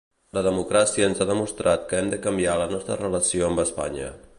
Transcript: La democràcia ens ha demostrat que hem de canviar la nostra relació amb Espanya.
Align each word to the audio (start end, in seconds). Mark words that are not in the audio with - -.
La 0.37 0.41
democràcia 0.45 1.09
ens 1.09 1.21
ha 1.21 1.27
demostrat 1.33 1.85
que 1.93 2.01
hem 2.01 2.11
de 2.15 2.21
canviar 2.27 2.57
la 2.65 2.69
nostra 2.75 3.01
relació 3.07 3.51
amb 3.53 3.69
Espanya. 3.71 4.15